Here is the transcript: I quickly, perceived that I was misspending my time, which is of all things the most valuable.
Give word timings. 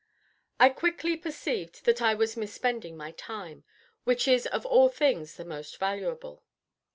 I 0.59 0.69
quickly, 0.69 1.15
perceived 1.15 1.85
that 1.85 2.01
I 2.01 2.15
was 2.15 2.33
misspending 2.33 2.95
my 2.95 3.11
time, 3.11 3.65
which 4.03 4.27
is 4.27 4.47
of 4.47 4.65
all 4.65 4.89
things 4.89 5.35
the 5.35 5.45
most 5.45 5.77
valuable. 5.77 6.43